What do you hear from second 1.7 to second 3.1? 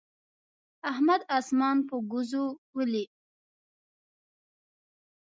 په ګوزو ولي.